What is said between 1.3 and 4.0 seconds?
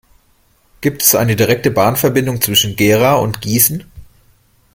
direkte Bahnverbindung zwischen Gera und Gießen?